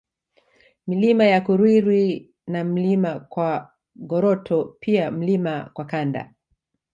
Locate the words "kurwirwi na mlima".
1.41-3.19